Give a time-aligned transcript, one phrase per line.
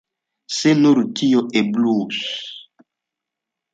[0.59, 2.23] Se nur tio eblus!